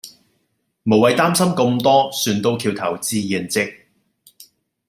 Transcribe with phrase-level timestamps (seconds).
[0.81, 3.85] 無謂擔心咁多船到橋頭自然直